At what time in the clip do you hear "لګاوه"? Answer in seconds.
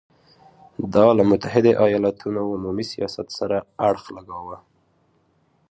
4.15-4.57